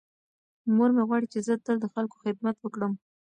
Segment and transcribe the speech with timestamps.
[0.75, 2.93] مور مې غواړي چې زه تل د خلکو خدمت وکړم.